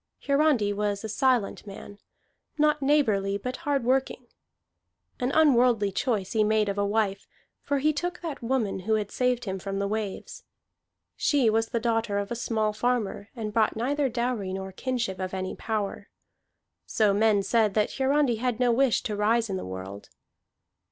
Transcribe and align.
Hiarandi 0.25 0.73
was 0.73 1.03
a 1.03 1.09
silent 1.09 1.67
man, 1.67 1.99
not 2.57 2.81
neighborly, 2.81 3.37
but 3.37 3.57
hard 3.57 3.83
working. 3.83 4.25
An 5.19 5.31
unworldly 5.31 5.91
choice 5.91 6.31
he 6.31 6.43
made 6.43 6.69
of 6.69 6.79
a 6.79 6.83
wife, 6.87 7.27
for 7.61 7.77
he 7.77 7.93
took 7.93 8.19
that 8.21 8.41
woman 8.41 8.79
who 8.79 8.95
had 8.95 9.11
saved 9.11 9.45
him 9.45 9.59
from 9.59 9.77
the 9.77 9.87
waves; 9.87 10.43
she 11.15 11.51
was 11.51 11.67
the 11.67 11.79
daughter 11.79 12.17
of 12.17 12.31
a 12.31 12.35
small 12.35 12.73
farmer 12.73 13.29
and 13.35 13.53
brought 13.53 13.75
neither 13.75 14.09
dowry 14.09 14.53
nor 14.53 14.71
kinship 14.71 15.19
of 15.19 15.35
any 15.35 15.55
power. 15.55 16.09
So 16.87 17.13
men 17.13 17.43
said 17.43 17.75
that 17.75 17.91
Hiarandi 17.99 18.37
had 18.37 18.59
no 18.59 18.71
wish 18.71 19.03
to 19.03 19.15
rise 19.15 19.51
in 19.51 19.55
the 19.55 19.67
world. 19.67 20.09